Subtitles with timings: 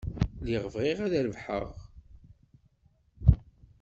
[0.41, 1.45] Lliɣ bɣiɣ ad terbeḥ.